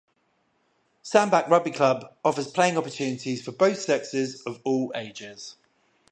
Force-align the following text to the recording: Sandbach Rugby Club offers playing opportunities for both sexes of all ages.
Sandbach 1.03 1.47
Rugby 1.47 1.69
Club 1.69 2.11
offers 2.25 2.47
playing 2.49 2.75
opportunities 2.75 3.43
for 3.45 3.51
both 3.51 3.79
sexes 3.79 4.41
of 4.47 4.59
all 4.63 4.91
ages. 4.95 5.57